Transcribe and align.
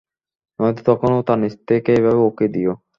নয়তো 0.59 0.81
তখনও 0.89 1.19
তার 1.27 1.37
নিচ 1.41 1.53
থেকে 1.69 1.89
এভাবে 1.93 2.21
উঁকি 2.27 2.47
দিও। 2.53 2.73